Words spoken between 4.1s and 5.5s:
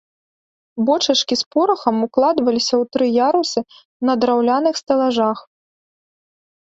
на драўляных стэлажах.